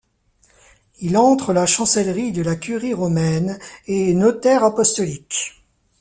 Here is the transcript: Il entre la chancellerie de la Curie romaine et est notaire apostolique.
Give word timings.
Il 1.01 1.15
entre 1.15 1.53
la 1.53 1.67
chancellerie 1.67 2.31
de 2.31 2.41
la 2.41 2.55
Curie 2.55 2.95
romaine 2.95 3.59
et 3.85 4.09
est 4.09 4.13
notaire 4.15 4.63
apostolique. 4.63 5.61